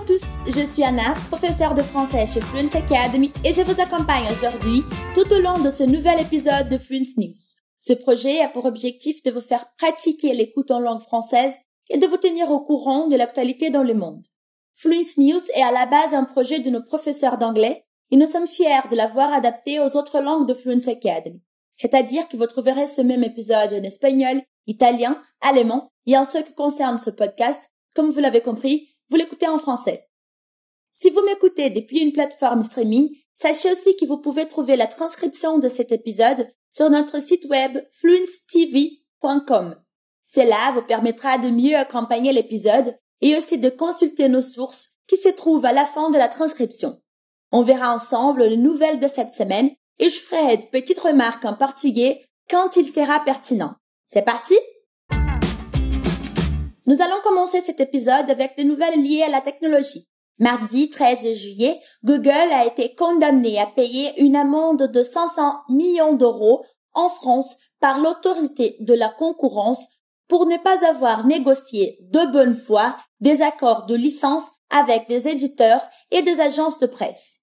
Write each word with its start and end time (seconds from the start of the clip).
à 0.00 0.04
tous, 0.06 0.36
je 0.46 0.64
suis 0.64 0.82
Anna, 0.82 1.14
professeure 1.30 1.74
de 1.74 1.82
français 1.82 2.24
chez 2.24 2.40
Fluence 2.40 2.74
Academy 2.74 3.32
et 3.44 3.52
je 3.52 3.62
vous 3.62 3.80
accompagne 3.80 4.30
aujourd'hui 4.30 4.82
tout 5.14 5.30
au 5.32 5.40
long 5.40 5.58
de 5.58 5.68
ce 5.68 5.82
nouvel 5.82 6.20
épisode 6.20 6.68
de 6.68 6.78
Fluence 6.78 7.16
News. 7.18 7.34
Ce 7.80 7.92
projet 7.92 8.40
a 8.40 8.48
pour 8.48 8.64
objectif 8.64 9.22
de 9.22 9.30
vous 9.30 9.40
faire 9.40 9.66
pratiquer 9.76 10.32
l'écoute 10.32 10.70
en 10.70 10.80
langue 10.80 11.02
française 11.02 11.54
et 11.90 11.98
de 11.98 12.06
vous 12.06 12.16
tenir 12.16 12.50
au 12.50 12.60
courant 12.60 13.08
de 13.08 13.16
l'actualité 13.16 13.70
dans 13.70 13.82
le 13.82 13.94
monde. 13.94 14.24
Fluence 14.74 15.18
News 15.18 15.40
est 15.54 15.62
à 15.62 15.72
la 15.72 15.86
base 15.86 16.14
un 16.14 16.24
projet 16.24 16.60
de 16.60 16.70
nos 16.70 16.82
professeurs 16.82 17.36
d'anglais 17.36 17.84
et 18.10 18.16
nous 18.16 18.26
sommes 18.26 18.46
fiers 18.46 18.88
de 18.90 18.96
l'avoir 18.96 19.32
adapté 19.32 19.80
aux 19.80 19.96
autres 19.96 20.20
langues 20.20 20.48
de 20.48 20.54
Fluence 20.54 20.88
Academy. 20.88 21.42
C'est-à-dire 21.76 22.26
que 22.28 22.36
vous 22.36 22.46
trouverez 22.46 22.86
ce 22.86 23.02
même 23.02 23.24
épisode 23.24 23.72
en 23.72 23.82
espagnol, 23.82 24.40
italien, 24.66 25.20
allemand 25.42 25.90
et 26.06 26.16
en 26.16 26.24
ce 26.24 26.38
qui 26.38 26.54
concerne 26.54 26.98
ce 26.98 27.10
podcast, 27.10 27.70
comme 27.94 28.10
vous 28.10 28.20
l'avez 28.20 28.40
compris, 28.40 28.89
vous 29.10 29.16
l'écoutez 29.16 29.48
en 29.48 29.58
français. 29.58 30.08
Si 30.92 31.10
vous 31.10 31.22
m'écoutez 31.22 31.70
depuis 31.70 32.00
une 32.00 32.12
plateforme 32.12 32.62
streaming, 32.62 33.10
sachez 33.34 33.70
aussi 33.70 33.96
que 33.96 34.06
vous 34.06 34.18
pouvez 34.18 34.48
trouver 34.48 34.76
la 34.76 34.86
transcription 34.86 35.58
de 35.58 35.68
cet 35.68 35.92
épisode 35.92 36.48
sur 36.72 36.90
notre 36.90 37.20
site 37.20 37.44
web 37.46 37.78
fluencetv.com. 37.92 39.76
Cela 40.26 40.72
vous 40.74 40.82
permettra 40.82 41.38
de 41.38 41.48
mieux 41.48 41.76
accompagner 41.76 42.32
l'épisode 42.32 42.96
et 43.20 43.36
aussi 43.36 43.58
de 43.58 43.68
consulter 43.68 44.28
nos 44.28 44.42
sources 44.42 44.90
qui 45.06 45.16
se 45.16 45.28
trouvent 45.28 45.64
à 45.64 45.72
la 45.72 45.84
fin 45.84 46.10
de 46.10 46.18
la 46.18 46.28
transcription. 46.28 47.00
On 47.52 47.62
verra 47.62 47.92
ensemble 47.92 48.44
les 48.44 48.56
nouvelles 48.56 49.00
de 49.00 49.08
cette 49.08 49.34
semaine 49.34 49.70
et 49.98 50.08
je 50.08 50.20
ferai 50.20 50.56
de 50.56 50.66
petites 50.66 51.00
remarques 51.00 51.44
en 51.44 51.54
portugais 51.54 52.24
quand 52.48 52.76
il 52.76 52.86
sera 52.86 53.20
pertinent. 53.20 53.74
C'est 54.06 54.24
parti? 54.24 54.54
Nous 56.90 57.02
allons 57.02 57.20
commencer 57.22 57.60
cet 57.60 57.78
épisode 57.78 58.28
avec 58.30 58.56
des 58.56 58.64
nouvelles 58.64 59.00
liées 59.00 59.22
à 59.22 59.28
la 59.28 59.40
technologie. 59.40 60.08
Mardi 60.40 60.90
13 60.90 61.34
juillet, 61.34 61.80
Google 62.02 62.30
a 62.30 62.66
été 62.66 62.96
condamné 62.96 63.60
à 63.60 63.66
payer 63.66 64.20
une 64.20 64.34
amende 64.34 64.90
de 64.90 65.00
500 65.00 65.54
millions 65.68 66.14
d'euros 66.14 66.64
en 66.92 67.08
France 67.08 67.58
par 67.78 68.00
l'autorité 68.00 68.74
de 68.80 68.92
la 68.92 69.08
concurrence 69.08 69.86
pour 70.26 70.46
ne 70.46 70.56
pas 70.56 70.84
avoir 70.84 71.24
négocié 71.28 71.96
de 72.10 72.28
bonne 72.32 72.56
foi 72.56 72.96
des 73.20 73.42
accords 73.42 73.86
de 73.86 73.94
licence 73.94 74.48
avec 74.70 75.06
des 75.06 75.28
éditeurs 75.28 75.82
et 76.10 76.22
des 76.22 76.40
agences 76.40 76.80
de 76.80 76.88
presse. 76.88 77.38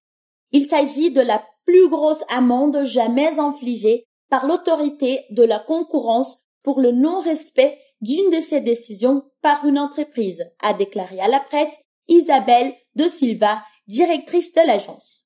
Il 0.51 0.67
s'agit 0.67 1.11
de 1.11 1.21
la 1.21 1.41
plus 1.63 1.87
grosse 1.87 2.25
amende 2.27 2.83
jamais 2.83 3.39
infligée 3.39 4.03
par 4.29 4.45
l'autorité 4.45 5.23
de 5.29 5.43
la 5.43 5.59
concurrence 5.59 6.39
pour 6.63 6.81
le 6.81 6.91
non-respect 6.91 7.79
d'une 8.01 8.29
de 8.29 8.39
ces 8.39 8.61
décisions 8.61 9.23
par 9.41 9.65
une 9.65 9.79
entreprise, 9.79 10.43
a 10.61 10.73
déclaré 10.73 11.19
à 11.19 11.27
la 11.27 11.39
presse 11.39 11.79
Isabelle 12.07 12.73
de 12.95 13.07
Silva, 13.07 13.63
directrice 13.87 14.53
de 14.53 14.65
l'agence. 14.65 15.25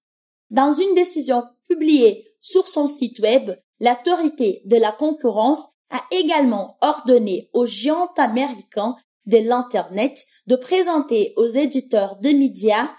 Dans 0.49 0.71
une 0.71 0.93
décision 0.93 1.43
publiée 1.67 2.27
sur 2.41 2.67
son 2.67 2.87
site 2.87 3.19
web, 3.19 3.51
l'autorité 3.79 4.61
de 4.65 4.77
la 4.77 4.91
concurrence 4.91 5.69
a 5.89 6.01
également 6.11 6.77
ordonné 6.81 7.49
aux 7.53 7.65
géants 7.65 8.13
américains 8.17 8.95
de 9.25 9.37
l'Internet 9.37 10.25
de 10.47 10.55
présenter 10.55 11.33
aux 11.37 11.47
éditeurs 11.47 12.17
de 12.17 12.29
médias 12.29 12.89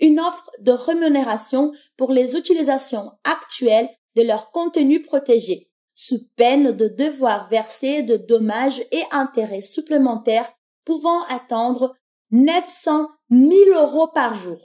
une 0.00 0.20
offre 0.20 0.50
de 0.60 0.72
rémunération 0.72 1.72
pour 1.96 2.12
les 2.12 2.36
utilisations 2.36 3.12
actuelles 3.24 3.90
de 4.16 4.22
leur 4.22 4.50
contenu 4.52 5.02
protégé 5.02 5.70
sous 5.98 6.28
peine 6.36 6.70
de 6.70 6.86
devoir 6.86 7.48
verser 7.48 8.04
de 8.04 8.16
dommages 8.16 8.80
et 8.92 9.02
intérêts 9.10 9.62
supplémentaires 9.62 10.48
pouvant 10.84 11.24
attendre 11.24 11.96
900 12.30 13.08
000 13.32 13.52
euros 13.74 14.06
par 14.14 14.32
jour. 14.32 14.58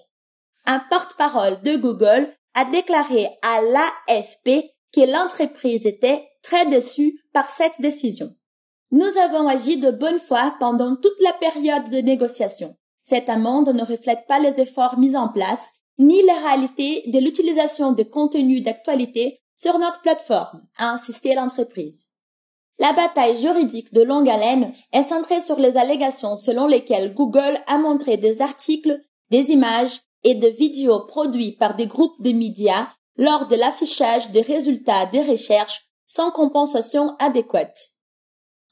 Un 0.68 0.80
porte-parole 0.92 1.60
de 1.64 1.76
Google 1.76 2.32
a 2.54 2.66
déclaré 2.66 3.30
à 3.42 3.62
l'AFP 3.64 4.70
que 4.94 5.02
l'entreprise 5.12 5.88
était 5.88 6.24
très 6.44 6.68
déçue 6.68 7.20
par 7.34 7.50
cette 7.50 7.82
décision. 7.82 8.36
Nous 8.92 9.18
avons 9.18 9.48
agi 9.48 9.78
de 9.78 9.90
bonne 9.90 10.20
foi 10.20 10.56
pendant 10.60 10.96
toute 10.96 11.20
la 11.20 11.34
période 11.34 11.90
de 11.90 11.98
négociation. 11.98 12.76
Cette 13.02 13.28
amende 13.28 13.70
ne 13.70 13.84
reflète 13.84 14.28
pas 14.28 14.38
les 14.38 14.62
efforts 14.62 15.00
mis 15.00 15.16
en 15.16 15.30
place, 15.30 15.72
ni 15.98 16.24
la 16.28 16.36
réalité 16.36 17.06
de 17.08 17.18
l'utilisation 17.18 17.92
de 17.94 18.04
contenus 18.04 18.62
d'actualité 18.62 19.40
sur 19.64 19.80
notre 19.80 20.02
plateforme, 20.02 20.62
a 20.78 20.90
insisté 20.90 21.36
l'entreprise. 21.36 22.10
La 22.80 22.92
bataille 22.92 23.42
juridique 23.42 23.94
de 23.94 24.02
longue 24.02 24.28
haleine 24.28 24.74
est 24.92 25.04
centrée 25.04 25.40
sur 25.40 25.58
les 25.58 25.78
allégations 25.78 26.36
selon 26.36 26.68
lesquelles 26.68 27.14
Google 27.14 27.58
a 27.68 27.78
montré 27.78 28.18
des 28.18 28.42
articles, 28.42 29.00
des 29.30 29.52
images 29.52 30.02
et 30.26 30.36
des 30.36 30.52
vidéos 30.52 31.06
produits 31.06 31.54
par 31.54 31.76
des 31.78 31.88
groupes 31.88 32.22
de 32.22 32.34
médias 32.34 32.90
lors 33.16 33.48
de 33.48 33.56
l'affichage 33.56 34.32
des 34.32 34.42
résultats 34.42 35.06
des 35.06 35.22
recherches 35.22 35.88
sans 36.08 36.32
compensation 36.32 37.16
adéquate. 37.20 37.92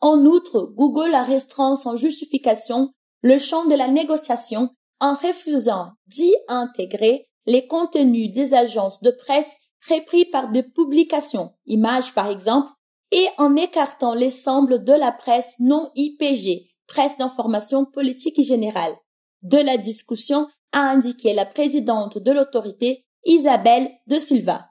En 0.02 0.26
outre, 0.26 0.74
Google 0.76 1.16
a 1.16 1.24
restreint 1.24 1.78
sans 1.78 1.96
justification 1.96 2.92
le 3.22 3.40
champ 3.40 3.64
de 3.64 3.76
la 3.76 3.88
négociation 3.88 4.70
en 5.00 5.14
refusant 5.14 5.92
d'y 6.08 6.36
intégrer 6.50 7.30
les 7.46 7.66
contenus 7.66 8.34
des 8.34 8.54
agences 8.56 9.02
de 9.02 9.12
presse 9.12 9.58
repris 9.90 10.26
par 10.26 10.50
des 10.50 10.64
publications, 10.64 11.54
images 11.66 12.14
par 12.14 12.28
exemple, 12.28 12.72
et 13.12 13.28
en 13.38 13.56
écartant 13.56 14.16
l'ensemble 14.16 14.84
de 14.84 14.94
la 14.94 15.12
presse 15.12 15.60
non 15.60 15.92
IPG, 15.96 16.70
presse 16.88 17.18
d'information 17.18 17.86
politique 17.86 18.42
générale. 18.42 18.96
De 19.42 19.58
la 19.58 19.78
discussion 19.78 20.48
a 20.72 20.90
indiqué 20.90 21.34
la 21.34 21.46
présidente 21.46 22.18
de 22.18 22.32
l'autorité, 22.32 23.06
Isabelle 23.26 23.92
de 24.08 24.20
Silva. 24.20 24.68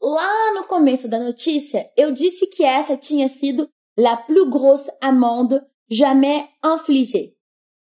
Lá 0.00 0.54
no 0.56 0.64
começo 0.64 1.08
da 1.08 1.18
notícia, 1.18 1.88
eu 1.96 2.10
disse 2.12 2.48
que 2.48 2.64
essa 2.64 2.96
tinha 2.96 3.28
sido 3.28 3.68
la 3.96 4.16
plus 4.16 4.50
grosse 4.50 4.90
amende 5.00 5.60
jamais 5.88 6.48
infligée, 6.62 7.36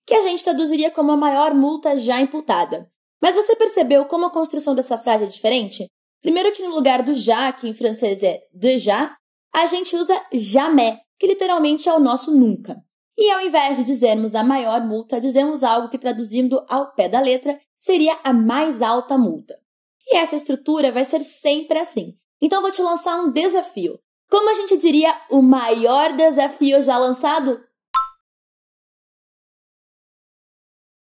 que 0.07 0.15
a 0.15 0.21
gente 0.21 0.45
traduziria 0.45 0.91
como 0.91 1.13
a 1.13 1.17
maior 1.17 1.55
multa 1.55 1.97
já 1.97 2.21
imputada. 2.21 2.89
Mas 3.25 3.35
você 3.35 3.57
percebeu 3.57 4.05
como 4.05 4.27
a 4.27 4.31
construção 4.31 4.75
dessa 4.75 4.99
frase 4.99 5.25
é 5.25 5.27
diferente? 5.27 5.87
Primeiro 6.21 6.53
que 6.53 6.63
no 6.63 6.75
lugar 6.75 7.03
do 7.03 7.15
já, 7.15 7.51
que 7.55 7.67
em 7.67 7.73
francês 7.73 8.23
é 8.23 8.43
déjà, 8.53 9.17
a 9.51 9.65
gente 9.65 9.97
usa 9.97 10.15
jamais, 10.31 10.99
que 11.19 11.27
literalmente 11.27 11.89
é 11.89 11.95
o 11.95 11.99
nosso 11.99 12.31
nunca. 12.33 12.77
E 13.17 13.31
ao 13.31 13.41
invés 13.41 13.79
de 13.79 13.85
dizermos 13.85 14.35
a 14.35 14.45
maior 14.45 14.85
multa, 14.85 15.19
dizemos 15.19 15.65
algo 15.65 15.89
que 15.89 15.97
traduzindo 15.97 16.63
ao 16.69 16.95
pé 16.95 17.09
da 17.09 17.19
letra 17.19 17.59
seria 17.81 18.15
a 18.23 18.31
mais 18.31 18.83
alta 18.83 19.17
multa. 19.17 19.59
E 20.07 20.19
essa 20.19 20.37
estrutura 20.37 20.93
vai 20.93 21.07
ser 21.07 21.21
sempre 21.21 21.79
assim. 21.79 22.19
Então 22.43 22.61
vou 22.61 22.71
te 22.71 22.83
lançar 22.83 23.17
um 23.17 23.33
desafio. 23.33 23.99
Como 24.31 24.51
a 24.51 24.53
gente 24.53 24.77
diria 24.77 25.19
o 25.31 25.41
maior 25.41 26.13
desafio 26.13 26.83
já 26.83 26.99
lançado? 26.99 27.59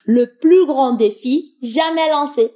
Le 0.05 0.35
plus 0.39 0.65
grand 0.65 0.93
défi 0.93 1.55
jamais 1.61 2.09
lancé. 2.09 2.53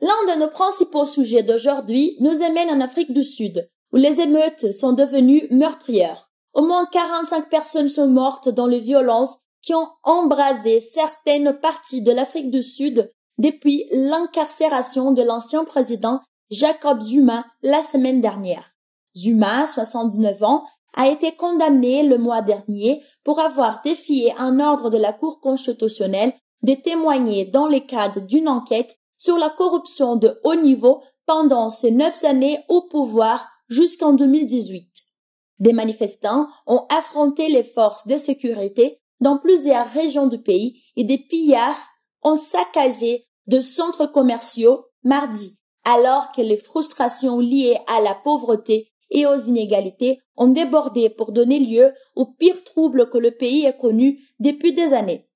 L'un 0.00 0.34
de 0.34 0.40
nos 0.40 0.48
principaux 0.48 1.04
sujets 1.04 1.42
d'aujourd'hui 1.42 2.16
nous 2.20 2.42
amène 2.42 2.70
en 2.70 2.80
Afrique 2.80 3.12
du 3.12 3.24
Sud, 3.24 3.68
où 3.92 3.96
les 3.96 4.20
émeutes 4.20 4.72
sont 4.72 4.92
devenues 4.92 5.46
meurtrières. 5.50 6.30
Au 6.54 6.62
moins 6.62 6.86
45 6.86 7.48
personnes 7.50 7.88
sont 7.88 8.08
mortes 8.08 8.48
dans 8.48 8.66
les 8.66 8.80
violences 8.80 9.38
qui 9.62 9.74
ont 9.74 9.88
embrasé 10.02 10.80
certaines 10.80 11.52
parties 11.52 12.02
de 12.02 12.12
l'Afrique 12.12 12.50
du 12.50 12.62
Sud 12.62 13.12
depuis 13.38 13.84
l'incarcération 13.92 15.12
de 15.12 15.22
l'ancien 15.22 15.64
président 15.64 16.20
Jacob 16.50 17.00
Zuma 17.00 17.44
la 17.62 17.82
semaine 17.82 18.20
dernière. 18.20 18.70
Zuma, 19.16 19.66
79 19.66 20.42
ans, 20.42 20.64
a 20.98 21.06
été 21.06 21.36
condamné 21.36 22.02
le 22.02 22.18
mois 22.18 22.42
dernier 22.42 23.02
pour 23.22 23.38
avoir 23.38 23.80
défié 23.82 24.34
un 24.36 24.58
ordre 24.58 24.90
de 24.90 24.98
la 24.98 25.12
Cour 25.12 25.40
constitutionnelle 25.40 26.34
de 26.62 26.74
témoigner 26.74 27.44
dans 27.44 27.68
le 27.68 27.78
cadre 27.78 28.20
d'une 28.20 28.48
enquête 28.48 28.98
sur 29.16 29.38
la 29.38 29.48
corruption 29.48 30.16
de 30.16 30.40
haut 30.42 30.56
niveau 30.56 31.02
pendant 31.24 31.70
ses 31.70 31.92
neuf 31.92 32.24
années 32.24 32.58
au 32.68 32.82
pouvoir 32.82 33.48
jusqu'en 33.68 34.12
2018. 34.12 34.88
Des 35.60 35.72
manifestants 35.72 36.48
ont 36.66 36.84
affronté 36.88 37.48
les 37.48 37.62
forces 37.62 38.08
de 38.08 38.16
sécurité 38.16 39.00
dans 39.20 39.38
plusieurs 39.38 39.88
régions 39.90 40.26
du 40.26 40.38
pays 40.42 40.82
et 40.96 41.04
des 41.04 41.18
pillards 41.18 41.78
ont 42.24 42.36
saccagé 42.36 43.24
de 43.46 43.60
centres 43.60 44.06
commerciaux 44.06 44.84
mardi, 45.04 45.60
alors 45.84 46.32
que 46.32 46.42
les 46.42 46.56
frustrations 46.56 47.38
liées 47.38 47.78
à 47.86 48.00
la 48.00 48.16
pauvreté 48.16 48.90
et 49.10 49.26
aux 49.26 49.36
inégalités 49.36 50.20
ont 50.36 50.48
débordé 50.48 51.10
pour 51.10 51.32
donner 51.32 51.58
lieu 51.58 51.92
aux 52.14 52.26
pires 52.26 52.64
troubles 52.64 53.08
que 53.08 53.18
le 53.18 53.30
pays 53.30 53.64
ait 53.64 53.76
connus 53.76 54.20
depuis 54.40 54.72
des 54.72 54.92
années. 54.92 55.28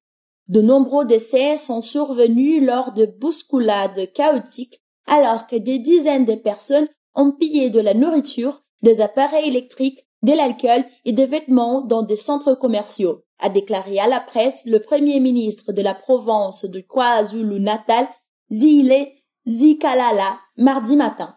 De 0.49 0.61
nombreux 0.61 1.05
décès 1.05 1.57
sont 1.57 1.83
survenus 1.83 2.63
lors 2.63 2.93
de 2.93 3.07
bousculades 3.07 4.13
chaotiques 4.13 4.83
alors 5.07 5.47
que 5.47 5.57
des 5.57 5.79
dizaines 5.79 6.25
de 6.25 6.35
personnes 6.35 6.89
ont 7.15 7.33
pillé 7.33 7.71
de 7.71 7.81
la 7.81 7.95
nourriture, 7.95 8.63
des 8.83 9.01
appareils 9.01 9.49
électriques, 9.49 10.07
de 10.23 10.33
l'alcool 10.33 10.85
et 11.05 11.13
des 11.13 11.27
vêtements 11.27 11.83
dans 11.83 12.03
des 12.03 12.17
centres 12.17 12.55
commerciaux, 12.55 13.23
a 13.39 13.49
déclaré 13.49 13.99
à 13.99 14.07
la 14.07 14.21
presse 14.21 14.63
le 14.67 14.81
premier 14.81 15.19
ministre 15.19 15.73
de 15.73 15.83
la 15.83 15.95
province 15.95 16.65
de 16.65 16.81
KwaZulu-Natal, 16.81 18.07
Zile 18.51 19.09
Zikalala, 19.47 20.39
mardi 20.57 20.95
matin. 20.95 21.35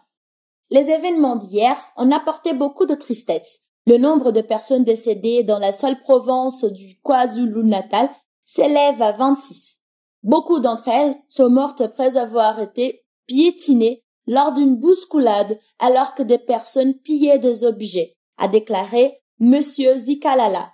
Les 0.70 0.90
événements 0.90 1.36
d'hier 1.36 1.76
ont 1.96 2.10
apporté 2.10 2.52
beaucoup 2.52 2.86
de 2.86 2.94
tristesse. 2.94 3.62
Le 3.86 3.98
nombre 3.98 4.32
de 4.32 4.40
personnes 4.40 4.84
décédées 4.84 5.44
dans 5.44 5.58
la 5.58 5.72
seule 5.72 6.00
province 6.00 6.64
du 6.64 6.98
KwaZulu-Natal 7.02 8.10
s'élève 8.44 9.00
à 9.00 9.12
26. 9.12 9.78
Beaucoup 10.24 10.58
d'entre 10.58 10.88
elles 10.88 11.16
sont 11.28 11.50
mortes 11.50 11.80
après 11.80 12.16
avoir 12.16 12.60
été 12.60 13.04
piétinées 13.26 14.02
lors 14.26 14.52
d'une 14.52 14.74
bousculade 14.74 15.58
alors 15.78 16.16
que 16.16 16.24
des 16.24 16.38
personnes 16.38 16.94
pillaient 16.94 17.38
des 17.38 17.64
objets, 17.64 18.16
a 18.38 18.48
déclaré 18.48 19.20
Monsieur 19.38 19.94
Zikalala. 19.94 20.72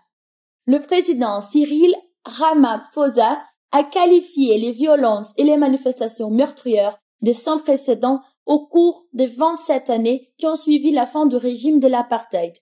Le 0.67 0.81
président 0.81 1.43
Cyril 1.43 1.95
Ramaphosa 2.25 3.43
a 3.73 3.85
qualifié 3.85 4.56
les 4.56 4.73
violences 4.73 5.35
et 5.37 5.45
les 5.45 5.59
manifestations 5.59 6.31
meurtrières 6.31 6.99
de 7.21 7.33
sans 7.33 7.59
précédent 7.59 8.21
au 8.47 8.67
cours 8.67 9.06
des 9.12 9.27
27 9.27 9.91
années 9.91 10.33
qui 10.39 10.47
ont 10.47 10.56
suivi 10.56 10.91
la 10.93 11.06
fin 11.06 11.27
du 11.27 11.37
régime 11.37 11.81
de 11.81 11.89
l'apartheid. 11.89 12.55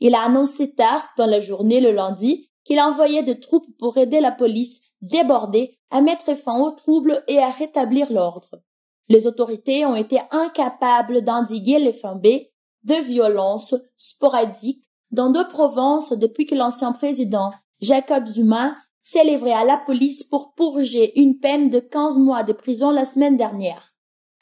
Il 0.00 0.14
a 0.14 0.22
annoncé 0.22 0.74
tard 0.74 1.06
dans 1.16 1.26
la 1.26 1.40
journée 1.40 1.80
le 1.80 1.90
lundi 1.90 2.50
qu'il 2.64 2.80
envoyait 2.80 3.22
des 3.22 3.40
troupes 3.40 3.66
pour 3.78 3.98
aider 3.98 4.20
la 4.20 4.32
police 4.32 4.82
débordée 5.02 5.78
à 5.90 6.00
mettre 6.00 6.34
fin 6.34 6.58
aux 6.60 6.70
troubles 6.70 7.22
et 7.28 7.38
à 7.38 7.50
rétablir 7.50 8.12
l'ordre. 8.12 8.62
Les 9.08 9.26
autorités 9.26 9.84
ont 9.84 9.96
été 9.96 10.20
incapables 10.30 11.22
d'endiguer 11.22 11.78
les 11.78 11.92
flambées 11.92 12.52
de 12.84 12.94
violences 12.94 13.74
sporadiques 13.96 14.84
dans 15.10 15.30
deux 15.30 15.46
provinces 15.46 16.12
depuis 16.12 16.46
que 16.46 16.54
l'ancien 16.54 16.92
président 16.92 17.50
Jacob 17.80 18.26
Zuma 18.26 18.76
s'est 19.02 19.24
livré 19.24 19.52
à 19.52 19.64
la 19.64 19.76
police 19.76 20.24
pour 20.24 20.54
purger 20.54 21.18
une 21.20 21.38
peine 21.38 21.68
de 21.68 21.78
15 21.78 22.18
mois 22.18 22.42
de 22.42 22.54
prison 22.54 22.90
la 22.90 23.04
semaine 23.04 23.36
dernière. 23.36 23.93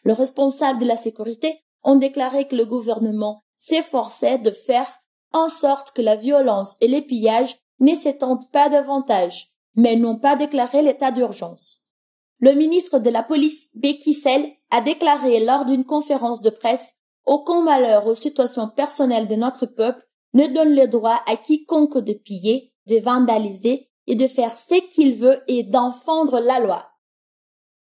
Le 0.02 0.12
responsable 0.12 0.80
de 0.80 0.86
la 0.86 0.96
sécurité 0.96 1.60
ont 1.82 1.96
déclaré 1.96 2.46
que 2.46 2.56
le 2.56 2.66
gouvernement 2.66 3.42
s'efforçait 3.56 4.38
de 4.38 4.50
faire 4.50 4.88
en 5.32 5.48
sorte 5.48 5.92
que 5.92 6.02
la 6.02 6.16
violence 6.16 6.76
et 6.80 6.88
les 6.88 7.02
pillages 7.02 7.56
ne 7.80 7.94
s'étendent 7.94 8.50
pas 8.50 8.68
davantage, 8.68 9.48
mais 9.74 9.96
n'ont 9.96 10.18
pas 10.18 10.36
déclaré 10.36 10.82
l'état 10.82 11.10
d'urgence. 11.10 11.80
Le 12.38 12.54
ministre 12.54 12.98
de 12.98 13.10
la 13.10 13.22
police, 13.22 13.68
Becky 13.74 14.12
Sell, 14.12 14.44
a 14.70 14.80
déclaré 14.80 15.44
lors 15.44 15.64
d'une 15.64 15.84
conférence 15.84 16.42
de 16.42 16.50
presse 16.50 16.94
aucun 17.24 17.62
malheur 17.62 18.06
aux 18.06 18.16
situations 18.16 18.68
personnelles 18.68 19.28
de 19.28 19.36
notre 19.36 19.66
peuple 19.66 20.04
ne 20.34 20.46
donne 20.48 20.74
le 20.74 20.88
droit 20.88 21.20
à 21.26 21.36
quiconque 21.36 21.98
de 21.98 22.14
piller, 22.14 22.72
de 22.86 22.98
vandaliser 22.98 23.88
et 24.06 24.16
de 24.16 24.26
faire 24.26 24.56
ce 24.56 24.74
qu'il 24.88 25.14
veut 25.14 25.40
et 25.46 25.62
d'enfendre 25.62 26.40
la 26.40 26.58
loi. 26.58 26.91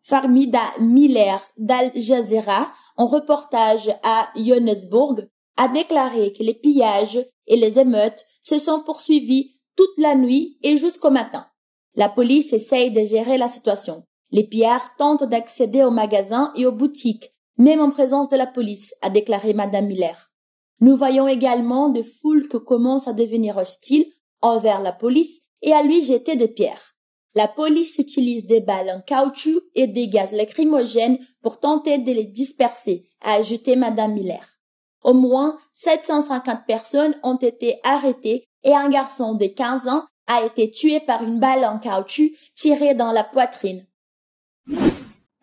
Farmida 0.08 0.62
Miller 0.80 1.42
d'Al 1.58 1.92
Jazeera, 1.96 2.72
en 2.96 3.08
reportage 3.08 3.90
à 4.04 4.30
Johannesburg, 4.36 5.28
a 5.58 5.68
déclaré 5.68 6.32
que 6.32 6.44
les 6.44 6.54
pillages 6.54 7.18
et 7.48 7.56
les 7.56 7.80
émeutes 7.80 8.24
se 8.40 8.60
sont 8.60 8.84
poursuivis 8.84 9.56
toute 9.76 9.98
la 9.98 10.14
nuit 10.14 10.60
et 10.62 10.78
jusqu'au 10.78 11.10
matin. 11.10 11.48
La 11.96 12.08
police 12.08 12.54
essaye 12.54 12.92
de 12.92 13.04
gérer 13.04 13.40
la 13.40 13.48
situation. 13.48 14.04
Les 14.30 14.44
pillards 14.44 14.96
tentent 14.98 15.24
d'accéder 15.24 15.84
aux 15.84 15.92
magasins 15.92 16.54
et 16.56 16.68
aux 16.68 16.72
boutiques, 16.72 17.34
même 17.58 17.82
en 17.82 17.90
présence 17.90 18.30
de 18.30 18.38
la 18.38 18.48
police, 18.48 18.94
a 19.02 19.10
déclaré 19.10 19.56
Madame 19.56 19.88
Miller. 19.88 20.32
Nous 20.82 20.96
voyons 20.96 21.28
également 21.28 21.90
des 21.90 22.04
foules 22.04 22.48
qui 22.48 22.64
commencent 22.64 23.08
à 23.08 23.14
devenir 23.14 23.58
hostiles 23.58 24.06
envers 24.42 24.82
la 24.82 24.92
police 24.92 25.42
et 25.64 25.74
à 25.74 25.82
lui 25.82 26.04
jeter 26.04 26.36
des 26.36 26.50
pierres. 26.50 26.95
La 27.38 27.50
police 27.50 27.98
utilise 28.00 28.46
des 28.46 28.62
balles 28.62 28.90
en 28.90 29.02
caoutchouc 29.02 29.62
et 29.76 29.88
des 29.88 30.08
gaz 30.08 30.32
lacrymogènes 30.32 31.20
pour 31.42 31.60
tenter 31.60 31.98
de 31.98 32.14
les 32.14 32.24
disperser, 32.24 33.10
a 33.22 33.34
ajouté 33.34 33.76
Madame 33.76 34.14
Miller. 34.14 34.58
Au 35.04 35.14
moins 35.14 35.58
750 35.74 36.66
personnes 36.66 37.16
ont 37.24 37.36
été 37.36 37.78
arrêtées 37.84 38.46
et 38.64 38.74
un 38.74 38.90
garçon 38.90 39.36
de 39.36 39.48
15 39.48 39.90
ans 39.90 40.06
a 40.28 40.46
été 40.46 40.72
tué 40.72 41.02
par 41.02 41.24
une 41.24 41.40
balle 41.40 41.66
en 41.66 41.78
caoutchouc 41.78 42.32
tirée 42.56 42.96
dans 42.96 43.12
la 43.12 43.26
poitrine. 43.26 43.86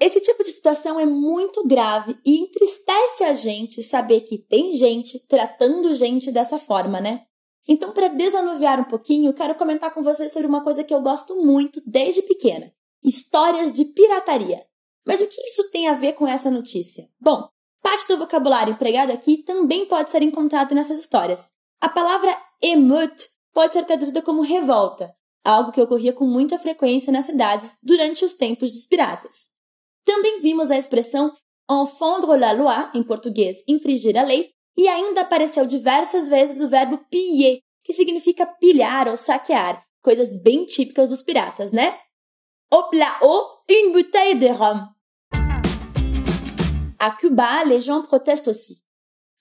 Esse 0.01 0.21
tipo 0.21 0.43
de 0.43 0.51
situação 0.51 0.99
é 0.99 1.07
muito 1.07 1.65
grave 1.69 2.19
e 2.27 2.39
entristece 2.39 3.23
a 3.23 3.35
gente 3.35 3.85
saber 3.85 4.23
que 4.23 4.37
tem 4.37 4.73
gente 4.73 5.21
tratando 5.29 5.95
gente 5.95 6.33
dessa 6.33 6.59
forma, 6.59 7.01
né? 7.01 7.25
Então, 7.67 7.93
para 7.93 8.09
desanuviar 8.09 8.81
um 8.81 8.85
pouquinho, 8.85 9.33
quero 9.33 9.55
comentar 9.55 9.93
com 9.93 10.03
vocês 10.03 10.33
sobre 10.33 10.49
uma 10.49 10.65
coisa 10.65 10.83
que 10.83 10.93
eu 10.93 11.01
gosto 11.01 11.37
muito 11.45 11.81
desde 11.87 12.23
pequena: 12.23 12.73
histórias 13.03 13.73
de 13.73 13.85
pirataria. 13.85 14.65
Mas 15.05 15.21
o 15.21 15.27
que 15.27 15.41
isso 15.43 15.71
tem 15.71 15.89
a 15.89 15.95
ver 15.95 16.15
com 16.15 16.27
essa 16.27 16.51
notícia? 16.51 17.09
Bom, 17.21 17.49
parte 17.83 18.07
do 18.09 18.19
vocabulário 18.19 18.73
empregado 18.73 19.11
aqui 19.11 19.39
também 19.39 19.87
pode 19.87 20.11
ser 20.11 20.23
encontrado 20.23 20.75
nessas 20.75 20.99
histórias. 20.99 21.53
A 21.81 21.89
palavra 21.89 22.37
emeute 22.63 23.29
pode 23.53 23.75
ser 23.75 23.85
traduzida 23.85 24.23
como 24.23 24.43
revolta, 24.43 25.15
algo 25.45 25.73
que 25.73 25.81
ocorria 25.81 26.13
com 26.13 26.25
muita 26.25 26.59
frequência 26.59 27.13
nas 27.13 27.27
cidades 27.27 27.77
durante 27.83 28.25
os 28.25 28.35
tempos 28.35 28.73
dos 28.73 28.87
piratas. 28.87 29.51
Também 30.05 30.41
vimos 30.41 30.71
a 30.71 30.79
expressão 30.79 31.35
enfendre 31.71 32.37
la 32.37 32.53
loi, 32.53 32.91
em 32.95 33.03
português, 33.03 33.63
infringir 33.67 34.17
a 34.19 34.23
lei, 34.23 34.51
e 34.77 34.89
ainda 34.89 35.23
apareceu 35.23 35.67
diversas 35.67 36.29
vezes 36.29 36.61
o 36.61 36.69
verbo 36.69 36.99
piller, 37.11 37.61
que 37.85 37.93
significa 37.93 38.47
pilhar 38.47 39.09
ou 39.09 39.17
saquear, 39.17 39.83
coisas 40.03 40.43
bem 40.43 40.65
típicas 40.65 41.09
dos 41.09 41.23
piratas, 41.23 41.73
né? 41.73 41.95
Hop 42.73 42.95
là 42.95 43.19
haut, 43.23 43.65
une 43.69 43.93
bouteille 43.93 44.39
de 44.39 44.47
rhum. 44.47 44.89
À 46.99 47.11
Cuba, 47.11 47.65
les 47.65 47.81
gens 47.81 48.03
protestent 48.03 48.49
aussi. 48.49 48.83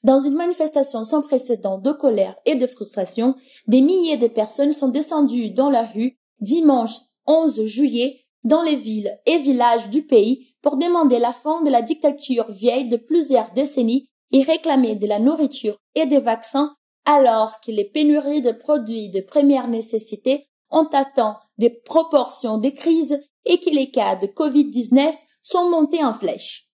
Dans 0.04 0.20
une 0.20 0.34
manifestation 0.34 1.04
sans 1.06 1.22
précédent 1.22 1.78
de 1.78 1.92
colère 1.92 2.36
et 2.46 2.56
de 2.56 2.66
frustration, 2.66 3.36
des 3.68 3.82
milliers 3.82 4.18
de 4.18 4.28
personnes 4.28 4.74
sont 4.74 4.90
descendues 4.90 5.52
dans 5.52 5.70
la 5.70 5.84
rue 5.84 6.18
dimanche 6.40 6.96
11 7.28 7.66
juillet 7.66 8.26
dans 8.44 8.64
les 8.64 8.76
villes 8.76 9.16
et 9.28 9.38
villages 9.38 9.90
du 9.90 10.04
pays 10.04 10.56
pour 10.62 10.78
demander 10.78 11.20
la 11.20 11.34
fin 11.34 11.62
de 11.62 11.70
la 11.70 11.84
dictature 11.84 12.52
vieille 12.52 12.90
de 12.90 12.98
plusieurs 12.98 13.52
décennies 13.52 14.10
et 14.32 14.44
réclamer 14.44 14.96
de 14.96 15.08
la 15.08 15.20
nourriture 15.20 15.78
et 15.96 16.06
des 16.06 16.20
vaccins 16.20 16.76
alors 17.06 17.60
que 17.62 17.72
les 17.72 17.86
pénuries 17.86 18.42
de 18.42 18.52
produits 18.52 19.10
de 19.10 19.22
première 19.22 19.68
nécessité 19.68 20.48
ont 20.70 20.88
atteint 20.94 21.40
des 21.58 21.70
proportions 21.70 22.58
de 22.58 22.70
crise 22.70 23.20
et 23.46 23.60
que 23.60 23.70
les 23.70 23.92
cas 23.92 24.16
de 24.16 24.28
Covid-19 24.28 25.14
sont 25.42 25.70
montés 25.70 26.04
en 26.04 26.14
flèche. 26.14 26.68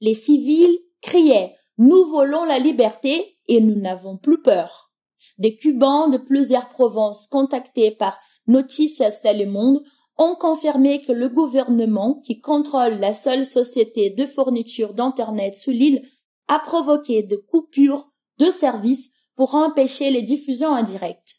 Les 0.00 0.14
civils 0.14 0.78
criaient 1.00 1.54
Nous 1.76 2.06
volons 2.06 2.44
la 2.44 2.58
liberté 2.58 3.36
et 3.46 3.60
nous 3.60 3.76
n'avons 3.76 4.16
plus 4.16 4.42
peur. 4.42 4.90
Des 5.38 5.56
Cubains 5.56 6.08
de 6.08 6.18
plusieurs 6.18 6.68
provinces 6.68 7.26
contactés 7.26 7.90
par 7.90 8.18
Noticias 8.46 9.20
Telemundo 9.22 9.82
ont 10.16 10.34
confirmé 10.34 11.00
que 11.00 11.12
le 11.12 11.28
gouvernement, 11.28 12.14
qui 12.14 12.40
contrôle 12.40 12.94
la 12.94 13.14
seule 13.14 13.46
société 13.46 14.10
de 14.10 14.26
fourniture 14.26 14.94
d'Internet 14.94 15.54
sous 15.54 15.70
l'île, 15.70 16.02
a 16.48 16.58
provoqué 16.58 17.22
de 17.22 17.36
coupures 17.36 18.10
de 18.38 18.50
services 18.50 19.10
pour 19.36 19.54
empêcher 19.54 20.10
les 20.10 20.22
diffusions 20.22 20.74
indirectes. 20.74 21.36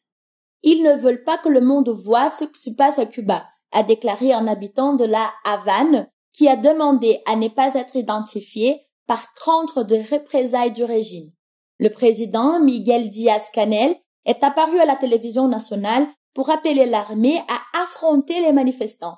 Ils 0.63 0.83
ne 0.83 0.93
veulent 0.93 1.23
pas 1.23 1.37
que 1.37 1.49
le 1.49 1.61
monde 1.61 1.89
voie 1.89 2.29
ce 2.29 2.45
qui 2.45 2.59
se 2.59 2.75
passe 2.75 2.99
à 2.99 3.05
Cuba, 3.05 3.45
a 3.71 3.83
déclaré 3.83 4.33
un 4.33 4.47
habitant 4.47 4.93
de 4.93 5.05
la 5.05 5.31
Havane, 5.45 6.09
qui 6.33 6.47
a 6.47 6.55
demandé 6.55 7.21
à 7.25 7.35
ne 7.35 7.47
pas 7.47 7.73
être 7.75 7.95
identifié 7.95 8.81
par 9.07 9.33
crainte 9.33 9.79
de 9.79 9.95
représailles 10.11 10.71
du 10.71 10.83
régime. 10.83 11.31
Le 11.79 11.89
président 11.89 12.59
Miguel 12.59 13.09
Diaz-Canel 13.09 13.95
est 14.25 14.43
apparu 14.43 14.79
à 14.79 14.85
la 14.85 14.95
télévision 14.95 15.47
nationale 15.47 16.07
pour 16.33 16.49
appeler 16.49 16.85
l'armée 16.85 17.41
à 17.47 17.81
affronter 17.81 18.39
les 18.41 18.53
manifestants. 18.53 19.17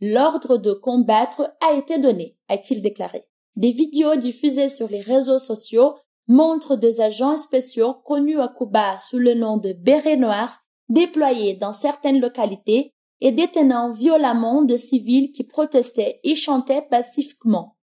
L'ordre 0.00 0.56
de 0.58 0.72
combattre 0.72 1.54
a 1.60 1.74
été 1.74 1.98
donné, 1.98 2.36
a-t-il 2.48 2.82
déclaré. 2.82 3.24
Des 3.56 3.72
vidéos 3.72 4.16
diffusées 4.16 4.68
sur 4.68 4.88
les 4.88 5.00
réseaux 5.00 5.38
sociaux 5.38 5.94
montrent 6.26 6.76
des 6.76 7.00
agents 7.00 7.36
spéciaux 7.36 7.94
connus 8.04 8.40
à 8.40 8.48
Cuba 8.48 8.98
sous 8.98 9.18
le 9.18 9.34
nom 9.34 9.56
de 9.56 9.72
bérets 9.72 10.16
noirs 10.16 10.60
déployés 10.88 11.54
dans 11.54 11.72
certaines 11.72 12.20
localités 12.20 12.92
et 13.20 13.32
détenant 13.32 13.92
violemment 13.92 14.62
des 14.62 14.78
civils 14.78 15.32
qui 15.32 15.44
protestaient 15.44 16.20
et 16.24 16.34
chantaient 16.34 16.86
pacifiquement. 16.90 17.76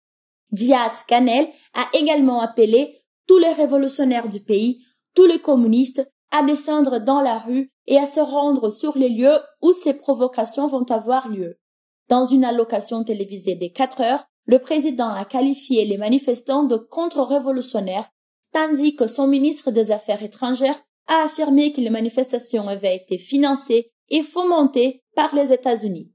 Diaz 0.51 1.03
Canel 1.07 1.47
a 1.73 1.88
également 1.93 2.41
appelé 2.41 2.97
tous 3.27 3.38
les 3.38 3.51
révolutionnaires 3.51 4.27
du 4.27 4.39
pays, 4.39 4.83
tous 5.15 5.25
les 5.25 5.39
communistes 5.39 6.09
à 6.31 6.43
descendre 6.43 6.99
dans 6.99 7.21
la 7.21 7.38
rue 7.38 7.71
et 7.88 7.97
à 7.97 8.05
se 8.05 8.19
rendre 8.19 8.69
sur 8.69 8.97
les 8.97 9.09
lieux 9.09 9.39
où 9.61 9.73
ces 9.73 9.93
provocations 9.93 10.67
vont 10.67 10.85
avoir 10.91 11.29
lieu. 11.29 11.59
Dans 12.07 12.25
une 12.25 12.43
allocation 12.43 13.03
télévisée 13.03 13.55
des 13.55 13.71
quatre 13.71 14.01
heures, 14.01 14.25
le 14.50 14.58
président 14.58 15.10
a 15.10 15.25
qualifié 15.25 15.86
les 15.86 15.98
manifestants 15.98 16.63
de 16.63 16.75
contre-révolutionnaires, 16.75 18.10
tandis 18.51 18.96
que 18.96 19.06
son 19.06 19.27
ministre 19.27 19.70
des 19.70 19.91
Affaires 19.91 20.24
étrangères 20.24 20.82
a 21.06 21.24
affirmé 21.24 21.72
que 21.72 21.82
les 21.82 21.91
manifestations 21.91 22.68
avaient 22.68 22.96
été 22.96 23.20
financées 23.20 23.91
et 24.10 24.24
fomentée 24.24 25.03
par 25.15 25.36
les 25.36 25.53
États-Unis. 25.53 26.12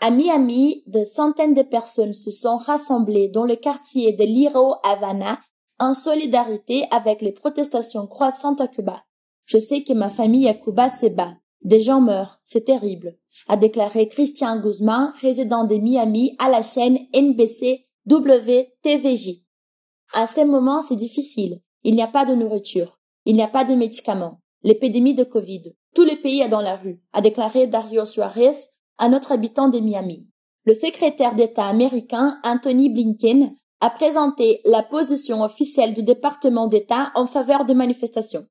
À 0.00 0.10
Miami, 0.10 0.82
des 0.88 1.04
centaines 1.04 1.54
de 1.54 1.62
personnes 1.62 2.14
se 2.14 2.32
sont 2.32 2.56
rassemblées 2.56 3.28
dans 3.28 3.44
le 3.44 3.54
quartier 3.54 4.12
de 4.12 4.24
Liro 4.24 4.74
Havana 4.82 5.38
en 5.78 5.94
solidarité 5.94 6.84
avec 6.90 7.22
les 7.22 7.32
protestations 7.32 8.08
croissantes 8.08 8.60
à 8.60 8.66
Cuba. 8.66 9.04
Je 9.44 9.58
sais 9.58 9.84
que 9.84 9.92
ma 9.92 10.10
famille 10.10 10.48
à 10.48 10.54
Cuba 10.54 10.90
se 10.90 11.06
bat. 11.06 11.36
Des 11.62 11.78
gens 11.78 12.00
meurent, 12.00 12.40
c'est 12.44 12.64
terrible, 12.64 13.16
a 13.46 13.56
déclaré 13.56 14.08
Christian 14.08 14.60
Guzman, 14.60 15.12
résident 15.20 15.64
de 15.64 15.76
Miami 15.76 16.34
à 16.38 16.48
la 16.48 16.62
chaîne 16.62 16.98
NBC 17.14 17.86
WTVJ. 18.06 19.42
À 20.12 20.26
ce 20.26 20.44
moment, 20.44 20.82
c'est 20.82 20.96
difficile. 20.96 21.60
Il 21.84 21.94
n'y 21.94 22.02
a 22.02 22.08
pas 22.08 22.24
de 22.24 22.34
nourriture. 22.34 22.98
Il 23.24 23.34
n'y 23.34 23.42
a 23.42 23.48
pas 23.48 23.64
de 23.64 23.74
médicaments. 23.74 24.40
L'épidémie 24.62 25.14
de 25.14 25.24
Covid. 25.24 25.74
Tout 25.94 26.04
le 26.04 26.16
pays 26.20 26.40
est 26.40 26.48
dans 26.48 26.60
la 26.60 26.76
rue, 26.76 27.00
a 27.12 27.20
déclaré 27.20 27.66
Dario 27.66 28.04
Suarez, 28.04 28.56
un 28.98 29.12
autre 29.12 29.32
habitant 29.32 29.68
de 29.68 29.78
Miami. 29.78 30.28
Le 30.64 30.74
secrétaire 30.74 31.34
d'État 31.34 31.66
américain 31.66 32.38
Anthony 32.44 32.90
Blinken 32.90 33.54
a 33.80 33.90
présenté 33.90 34.60
la 34.64 34.82
position 34.82 35.42
officielle 35.42 35.94
du 35.94 36.02
département 36.02 36.66
d'État 36.66 37.12
en 37.14 37.26
faveur 37.26 37.64
de 37.64 37.74
manifestations. 37.74 38.46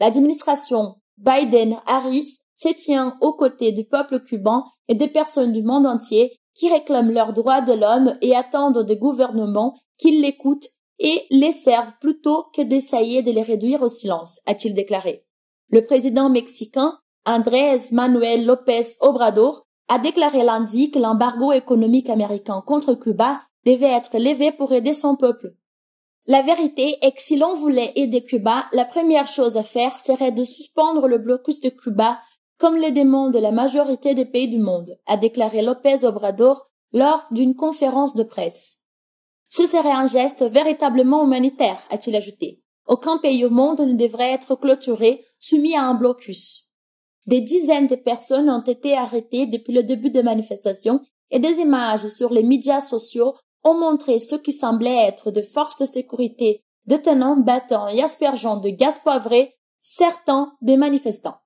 L'administration 0.00 0.96
Biden-Harris 1.18 2.38
se 2.58 2.68
tient 2.68 3.16
aux 3.20 3.32
côtés 3.32 3.72
du 3.72 3.84
peuple 3.84 4.20
cubain 4.20 4.64
et 4.88 4.94
des 4.94 5.08
personnes 5.08 5.52
du 5.52 5.62
monde 5.62 5.86
entier 5.86 6.36
qui 6.54 6.70
réclament 6.70 7.12
leurs 7.12 7.32
droits 7.32 7.60
de 7.60 7.72
l'homme 7.72 8.16
et 8.20 8.34
attendent 8.34 8.84
des 8.84 8.96
gouvernements 8.96 9.78
qu'ils 9.96 10.20
l'écoutent 10.20 10.68
et 10.98 11.22
les 11.30 11.52
servent 11.52 11.92
plutôt 12.00 12.46
que 12.52 12.62
d'essayer 12.62 13.22
de 13.22 13.30
les 13.30 13.42
réduire 13.42 13.82
au 13.82 13.88
silence, 13.88 14.40
a-t-il 14.46 14.74
déclaré. 14.74 15.24
Le 15.70 15.86
président 15.86 16.28
mexicain 16.28 16.98
Andrés 17.24 17.78
Manuel 17.92 18.44
López 18.44 18.96
Obrador 19.00 19.66
a 19.88 19.98
déclaré 19.98 20.42
lundi 20.42 20.90
que 20.90 20.98
l'embargo 20.98 21.52
économique 21.52 22.10
américain 22.10 22.62
contre 22.66 22.94
Cuba 22.94 23.42
devait 23.64 23.92
être 23.92 24.18
levé 24.18 24.50
pour 24.50 24.72
aider 24.72 24.94
son 24.94 25.14
peuple. 25.14 25.54
La 26.26 26.42
vérité 26.42 26.96
est 27.02 27.12
que 27.12 27.22
si 27.22 27.36
l'on 27.36 27.54
voulait 27.54 27.92
aider 27.94 28.22
Cuba, 28.24 28.66
la 28.72 28.84
première 28.84 29.26
chose 29.26 29.56
à 29.56 29.62
faire 29.62 29.98
serait 29.98 30.32
de 30.32 30.44
suspendre 30.44 31.06
le 31.06 31.18
blocus 31.18 31.60
de 31.60 31.70
Cuba 31.70 32.18
comme 32.58 32.76
le 32.76 32.90
demande 32.90 33.36
la 33.36 33.52
majorité 33.52 34.14
des 34.14 34.24
pays 34.24 34.48
du 34.48 34.58
monde, 34.58 34.98
a 35.06 35.16
déclaré 35.16 35.62
López 35.62 36.04
Obrador 36.04 36.68
lors 36.92 37.26
d'une 37.30 37.54
conférence 37.54 38.14
de 38.14 38.24
presse. 38.24 38.78
Ce 39.48 39.66
serait 39.66 39.92
un 39.92 40.06
geste 40.06 40.42
véritablement 40.42 41.24
humanitaire, 41.24 41.78
a-t-il 41.90 42.16
ajouté. 42.16 42.62
Aucun 42.86 43.18
pays 43.18 43.44
au 43.44 43.50
monde 43.50 43.80
ne 43.80 43.94
devrait 43.94 44.32
être 44.32 44.56
clôturé, 44.56 45.24
soumis 45.38 45.76
à 45.76 45.84
un 45.84 45.94
blocus. 45.94 46.68
Des 47.26 47.40
dizaines 47.40 47.86
de 47.86 47.94
personnes 47.94 48.50
ont 48.50 48.62
été 48.62 48.96
arrêtées 48.96 49.46
depuis 49.46 49.72
le 49.72 49.82
début 49.82 50.10
des 50.10 50.22
manifestations 50.22 51.00
et 51.30 51.38
des 51.38 51.60
images 51.60 52.08
sur 52.08 52.32
les 52.32 52.42
médias 52.42 52.80
sociaux 52.80 53.34
ont 53.64 53.74
montré 53.74 54.18
ce 54.18 54.34
qui 54.34 54.52
semblait 54.52 55.06
être 55.06 55.30
de 55.30 55.42
forces 55.42 55.78
de 55.78 55.84
sécurité 55.84 56.64
détenant, 56.86 57.36
battant 57.36 57.88
et 57.88 58.02
aspergeant 58.02 58.56
de 58.56 58.70
gaz 58.70 58.98
poivré 59.00 59.54
certains 59.78 60.56
des 60.62 60.78
manifestants. 60.78 61.36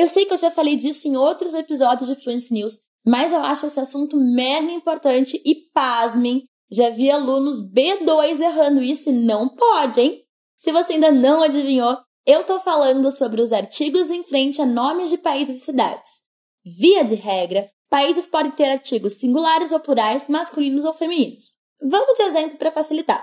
Eu 0.00 0.08
sei 0.08 0.24
que 0.24 0.32
eu 0.32 0.38
já 0.38 0.50
falei 0.50 0.76
disso 0.76 1.06
em 1.06 1.14
outros 1.14 1.52
episódios 1.52 2.08
de 2.08 2.14
Fluence 2.14 2.50
News, 2.54 2.80
mas 3.04 3.34
eu 3.34 3.40
acho 3.40 3.66
esse 3.66 3.78
assunto 3.78 4.16
mega 4.16 4.72
importante 4.72 5.38
e 5.44 5.54
pasmem, 5.74 6.48
já 6.72 6.88
vi 6.88 7.10
alunos 7.10 7.60
B2 7.70 8.40
errando 8.40 8.82
isso 8.82 9.10
e 9.10 9.12
não 9.12 9.54
pode, 9.54 10.00
hein? 10.00 10.24
Se 10.56 10.72
você 10.72 10.94
ainda 10.94 11.12
não 11.12 11.42
adivinhou, 11.42 11.98
eu 12.24 12.42
tô 12.44 12.58
falando 12.60 13.10
sobre 13.10 13.42
os 13.42 13.52
artigos 13.52 14.10
em 14.10 14.22
frente 14.22 14.62
a 14.62 14.64
nomes 14.64 15.10
de 15.10 15.18
países 15.18 15.56
e 15.56 15.64
cidades. 15.66 16.22
Via 16.64 17.04
de 17.04 17.14
regra, 17.14 17.70
países 17.90 18.26
podem 18.26 18.52
ter 18.52 18.70
artigos 18.70 19.16
singulares 19.16 19.70
ou 19.70 19.80
plurais, 19.80 20.30
masculinos 20.30 20.86
ou 20.86 20.94
femininos. 20.94 21.56
Vamos 21.78 22.14
de 22.16 22.22
exemplo 22.22 22.56
para 22.56 22.70
facilitar. 22.70 23.22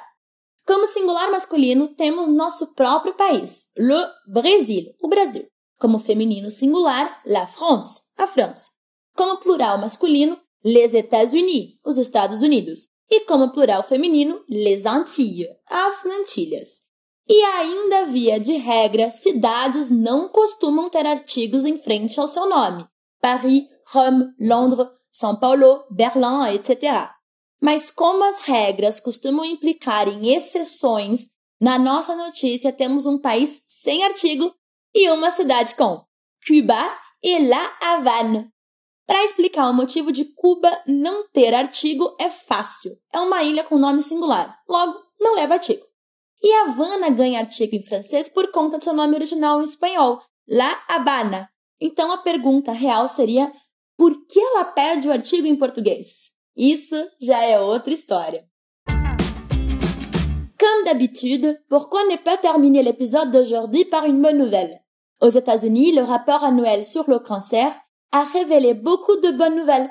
Como 0.63 0.85
singular 0.85 1.31
masculino, 1.31 1.87
temos 1.95 2.27
nosso 2.27 2.75
próprio 2.75 3.15
país, 3.15 3.63
le 3.75 4.07
Brésil, 4.27 4.93
o 5.01 5.07
Brasil. 5.07 5.49
Como 5.77 5.99
feminino 5.99 6.49
singular, 6.49 7.21
la 7.25 7.45
France, 7.45 8.01
a 8.17 8.25
França. 8.25 8.71
Como 9.15 9.39
plural 9.39 9.79
masculino, 9.79 10.39
les 10.63 10.93
États-Unis, 10.93 11.79
os 11.85 11.97
Estados 11.97 12.41
Unidos. 12.41 12.89
E 13.09 13.21
como 13.21 13.51
plural 13.51 13.83
feminino, 13.83 14.43
les 14.49 14.85
Antilles, 14.85 15.49
as 15.67 16.05
Antilhas. 16.05 16.83
E 17.29 17.43
ainda 17.43 18.05
via 18.05 18.39
de 18.39 18.53
regra, 18.53 19.09
cidades 19.09 19.89
não 19.91 20.29
costumam 20.29 20.89
ter 20.89 21.05
artigos 21.05 21.65
em 21.65 21.77
frente 21.77 22.19
ao 22.19 22.27
seu 22.27 22.49
nome. 22.49 22.85
Paris, 23.21 23.63
Rome, 23.91 24.33
Londres, 24.39 24.87
São 25.11 25.35
Paulo, 25.35 25.83
Berlim, 25.91 26.53
etc. 26.53 27.11
Mas 27.61 27.91
como 27.91 28.23
as 28.23 28.39
regras 28.39 28.99
costumam 28.99 29.45
implicar 29.45 30.07
em 30.07 30.33
exceções, 30.33 31.29
na 31.59 31.77
nossa 31.77 32.15
notícia 32.15 32.71
temos 32.71 33.05
um 33.05 33.17
país 33.17 33.63
sem 33.67 34.03
artigo 34.03 34.53
e 34.99 35.11
uma 35.11 35.29
cidade 35.29 35.75
com 35.75 36.03
Cuba 36.47 36.97
e 37.21 37.47
La 37.47 37.77
Havana. 37.79 38.51
Para 39.05 39.23
explicar 39.23 39.69
o 39.69 39.73
motivo 39.73 40.11
de 40.11 40.25
Cuba 40.25 40.75
não 40.87 41.29
ter 41.29 41.53
artigo 41.53 42.15
é 42.19 42.31
fácil. 42.31 42.91
É 43.13 43.19
uma 43.19 43.43
ilha 43.43 43.63
com 43.63 43.77
nome 43.77 44.01
singular, 44.01 44.59
logo 44.67 44.99
não 45.19 45.35
leva 45.35 45.53
artigo. 45.53 45.85
E 46.41 46.51
Havana 46.51 47.11
ganha 47.11 47.39
artigo 47.39 47.75
em 47.75 47.83
francês 47.83 48.27
por 48.27 48.51
conta 48.51 48.79
do 48.79 48.83
seu 48.83 48.93
nome 48.93 49.13
original 49.13 49.61
em 49.61 49.65
espanhol, 49.65 50.19
La 50.49 50.83
Habana. 50.87 51.47
Então 51.79 52.11
a 52.11 52.17
pergunta 52.17 52.71
real 52.71 53.07
seria: 53.07 53.53
por 53.95 54.25
que 54.25 54.39
ela 54.39 54.65
perde 54.65 55.07
o 55.07 55.11
artigo 55.11 55.45
em 55.45 55.55
português? 55.55 56.31
Isso 56.55 56.95
já 57.21 57.43
é 57.43 57.59
outra 57.59 57.93
história. 57.93 58.47
Comme 60.59 60.85
d'habitude, 60.85 61.55
pourquoi 61.69 62.03
ne 62.05 62.17
pas 62.17 62.37
terminer 62.37 62.81
l'épisode 62.81 63.29
d'aujourd'hui 63.29 63.85
par 63.85 64.05
une 64.05 64.23
bonne 64.23 64.39
nouvelle 64.39 64.86
Aux 65.21 65.29
États-Unis, 65.29 65.93
le 65.93 66.03
rapport 66.03 66.43
annuel 66.43 66.85
sur 66.85 67.09
le 67.09 67.19
cancer 67.19 67.71
a 68.11 68.23
révélé 68.23 68.73
beaucoup 68.73 69.15
de 69.21 69.31
bonnes 69.31 69.55
nouvelles. 69.55 69.89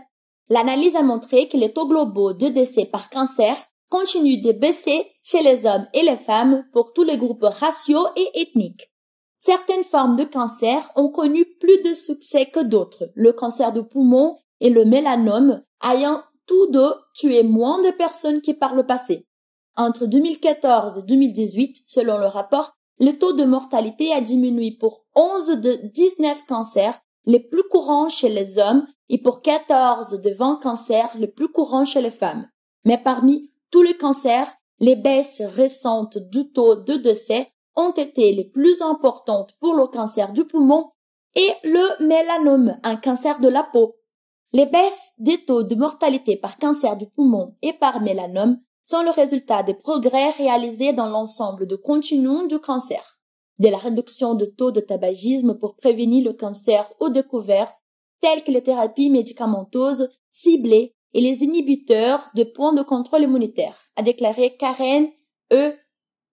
L'analyse 0.48 0.94
a 0.94 1.02
montré 1.02 1.48
que 1.48 1.56
les 1.56 1.72
taux 1.72 1.88
globaux 1.88 2.32
de 2.32 2.48
décès 2.48 2.84
par 2.84 3.10
cancer 3.10 3.56
continuent 3.88 4.40
de 4.40 4.52
baisser 4.52 5.06
chez 5.22 5.42
les 5.42 5.66
hommes 5.66 5.86
et 5.94 6.02
les 6.02 6.16
femmes 6.16 6.64
pour 6.72 6.92
tous 6.92 7.02
les 7.02 7.18
groupes 7.18 7.44
raciaux 7.44 8.06
et 8.16 8.40
ethniques. 8.40 8.92
Certaines 9.36 9.84
formes 9.84 10.16
de 10.16 10.24
cancer 10.24 10.90
ont 10.94 11.10
connu 11.10 11.44
plus 11.60 11.82
de 11.82 11.92
succès 11.92 12.46
que 12.46 12.60
d'autres, 12.60 13.10
le 13.14 13.32
cancer 13.32 13.72
du 13.72 13.82
poumon 13.82 14.38
et 14.60 14.70
le 14.70 14.84
mélanome 14.84 15.62
ayant 15.84 16.22
tous 16.46 16.68
deux 16.68 16.94
tué 17.14 17.42
moins 17.42 17.82
de 17.82 17.90
personnes 17.90 18.40
que 18.40 18.52
par 18.52 18.74
le 18.74 18.86
passé. 18.86 19.26
Entre 19.76 20.06
2014 20.06 20.98
et 20.98 21.02
2018, 21.02 21.82
selon 21.86 22.18
le 22.18 22.26
rapport, 22.26 22.75
le 22.98 23.12
taux 23.12 23.32
de 23.32 23.44
mortalité 23.44 24.12
a 24.12 24.20
diminué 24.20 24.72
pour 24.72 25.04
11 25.14 25.60
de 25.60 25.80
19 25.92 26.46
cancers 26.46 26.98
les 27.26 27.40
plus 27.40 27.64
courants 27.64 28.08
chez 28.08 28.28
les 28.28 28.58
hommes 28.58 28.86
et 29.08 29.18
pour 29.18 29.42
14 29.42 30.20
de 30.20 30.30
20 30.30 30.60
cancers 30.62 31.10
les 31.18 31.26
plus 31.26 31.48
courants 31.48 31.84
chez 31.84 32.00
les 32.00 32.10
femmes. 32.10 32.48
Mais 32.84 32.98
parmi 32.98 33.50
tous 33.70 33.82
les 33.82 33.96
cancers, 33.96 34.48
les 34.80 34.96
baisses 34.96 35.42
récentes 35.42 36.18
du 36.18 36.50
taux 36.52 36.76
de 36.76 36.94
décès 36.94 37.50
ont 37.74 37.90
été 37.90 38.32
les 38.32 38.44
plus 38.44 38.80
importantes 38.82 39.54
pour 39.60 39.74
le 39.74 39.86
cancer 39.86 40.32
du 40.32 40.44
poumon 40.44 40.90
et 41.34 41.50
le 41.64 42.06
mélanome, 42.06 42.78
un 42.82 42.96
cancer 42.96 43.40
de 43.40 43.48
la 43.48 43.62
peau. 43.62 43.96
Les 44.52 44.66
baisses 44.66 45.12
des 45.18 45.44
taux 45.44 45.62
de 45.62 45.74
mortalité 45.74 46.36
par 46.36 46.58
cancer 46.58 46.96
du 46.96 47.06
poumon 47.06 47.56
et 47.60 47.74
par 47.74 48.00
mélanome 48.00 48.58
sont 48.86 49.02
le 49.02 49.10
résultat 49.10 49.64
des 49.64 49.74
progrès 49.74 50.30
réalisés 50.30 50.92
dans 50.92 51.08
l'ensemble 51.08 51.66
de 51.66 51.74
continuum 51.74 52.46
du 52.46 52.60
cancer, 52.60 53.18
de 53.58 53.68
la 53.68 53.78
réduction 53.78 54.36
de 54.36 54.46
taux 54.46 54.70
de 54.70 54.80
tabagisme 54.80 55.58
pour 55.58 55.74
prévenir 55.74 56.24
le 56.24 56.32
cancer 56.32 56.88
aux 57.00 57.08
découvertes, 57.08 57.74
telles 58.20 58.44
que 58.44 58.52
les 58.52 58.62
thérapies 58.62 59.10
médicamenteuses 59.10 60.08
ciblées 60.30 60.94
et 61.14 61.20
les 61.20 61.42
inhibiteurs 61.42 62.28
de 62.36 62.44
points 62.44 62.74
de 62.74 62.82
contrôle 62.82 63.22
immunitaire, 63.22 63.76
a 63.96 64.02
déclaré 64.02 64.56
Karen 64.56 65.08
E. 65.52 65.74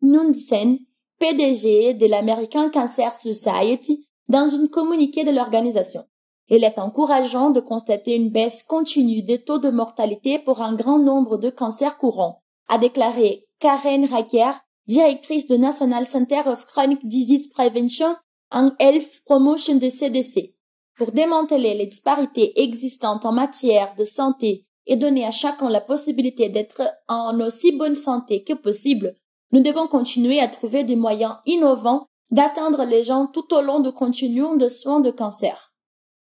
Nundsen, 0.01 0.77
PDG 1.19 1.95
de 1.95 2.05
l'American 2.05 2.69
Cancer 2.69 3.15
Society, 3.15 4.07
dans 4.27 4.47
une 4.47 4.69
communiqué 4.69 5.23
de 5.23 5.31
l'organisation. 5.31 6.03
Il 6.49 6.63
est 6.63 6.77
encourageant 6.77 7.49
de 7.49 7.61
constater 7.61 8.15
une 8.15 8.29
baisse 8.29 8.63
continue 8.63 9.23
des 9.23 9.43
taux 9.43 9.59
de 9.59 9.69
mortalité 9.69 10.37
pour 10.37 10.61
un 10.61 10.75
grand 10.75 10.99
nombre 10.99 11.37
de 11.37 11.49
cancers 11.49 11.97
courants, 11.97 12.42
a 12.67 12.77
déclaré 12.77 13.47
Karen 13.59 14.05
Racker, 14.05 14.51
directrice 14.87 15.47
du 15.47 15.57
National 15.57 16.05
Center 16.05 16.41
of 16.45 16.65
Chronic 16.65 17.07
Disease 17.07 17.47
Prevention 17.47 18.15
and 18.51 18.71
Health 18.79 19.21
Promotion 19.25 19.75
de 19.75 19.89
CDC. 19.89 20.55
Pour 20.95 21.11
démanteler 21.11 21.73
les 21.73 21.87
disparités 21.87 22.61
existantes 22.61 23.25
en 23.25 23.31
matière 23.31 23.95
de 23.95 24.05
santé 24.05 24.65
et 24.85 24.95
donner 24.95 25.25
à 25.25 25.31
chacun 25.31 25.69
la 25.69 25.81
possibilité 25.81 26.49
d'être 26.49 26.83
en 27.07 27.39
aussi 27.39 27.71
bonne 27.71 27.95
santé 27.95 28.43
que 28.43 28.53
possible, 28.53 29.15
nous 29.51 29.61
devons 29.61 29.87
continuer 29.87 30.39
à 30.39 30.47
trouver 30.47 30.83
des 30.83 30.95
moyens 30.95 31.35
innovants 31.45 32.07
d'atteindre 32.31 32.83
les 32.83 33.03
gens 33.03 33.27
tout 33.27 33.53
au 33.53 33.61
long 33.61 33.79
du 33.79 33.91
continuum 33.91 34.57
de 34.57 34.67
soins 34.67 34.99
de 34.99 35.11
cancer. 35.11 35.73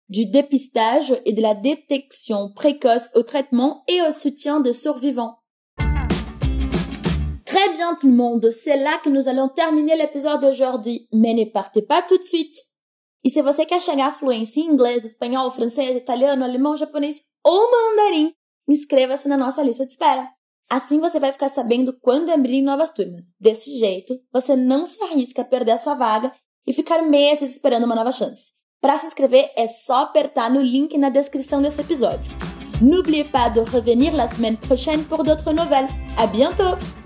du 0.08 0.26
dépistage 0.26 1.14
et 1.24 1.32
de 1.32 1.42
la 1.42 1.54
détection 1.54 2.50
précoce 2.50 3.10
au 3.14 3.22
traitement 3.22 3.84
et 3.88 4.00
au 4.02 4.10
soutien 4.10 4.60
des 4.60 4.72
survivants. 4.72 5.38
Très 7.48 7.70
bien 7.70 7.94
tout 7.94 8.08
le 8.08 8.12
monde, 8.12 8.50
c'est 8.50 8.76
là 8.76 9.00
que 9.02 9.08
nous 9.08 9.26
allons 9.26 9.48
terminer 9.48 9.96
l'épisode 9.96 10.42
d'aujourd'hui, 10.42 11.08
mais 11.14 11.32
ne 11.32 11.46
partez 11.46 11.80
pas 11.80 12.02
tout 12.02 12.18
de 12.18 12.22
suite. 12.22 12.54
E 13.24 13.30
se 13.30 13.40
você 13.40 13.64
quer 13.64 13.80
chegar 13.80 14.08
à 14.08 14.12
fluência 14.12 14.60
em 14.60 14.66
inglês, 14.66 15.02
espanhol, 15.02 15.50
francês, 15.50 15.96
italiano, 15.96 16.44
alemão, 16.44 16.76
japonês 16.76 17.22
ou 17.42 17.70
mandarim, 17.70 18.34
inscreva-se 18.68 19.26
na 19.28 19.38
nossa 19.38 19.62
lista 19.62 19.86
de 19.86 19.92
espera. 19.92 20.28
Assim 20.68 21.00
você 21.00 21.18
vai 21.18 21.32
ficar 21.32 21.48
sabendo 21.48 21.98
quando 22.02 22.28
abrirem 22.28 22.62
novas 22.62 22.90
turmas. 22.90 23.34
Desse 23.40 23.78
jeito, 23.78 24.12
você 24.30 24.54
não 24.54 24.84
se 24.84 25.02
arrisca 25.04 25.40
a 25.40 25.46
perder 25.46 25.72
a 25.72 25.78
sua 25.78 25.94
vaga 25.94 26.30
e 26.66 26.74
ficar 26.74 27.00
meses 27.00 27.52
esperando 27.52 27.86
uma 27.86 27.94
nova 27.94 28.12
chance. 28.12 28.52
Para 28.78 28.98
se 28.98 29.06
inscrever, 29.06 29.50
é 29.56 29.66
só 29.66 30.02
apertar 30.02 30.50
no 30.50 30.60
link 30.60 30.98
na 30.98 31.08
descrição 31.08 31.62
desse 31.62 31.80
episódio. 31.80 32.30
N'oubliez 32.82 33.26
pas 33.30 33.48
de 33.48 33.60
revenir 33.60 34.14
la 34.14 34.28
semaine 34.28 34.58
prochaine 34.58 35.02
pour 35.04 35.24
d'autres 35.24 35.54
nouvelles. 35.54 35.88
À 36.14 36.26
bientôt! 36.26 36.97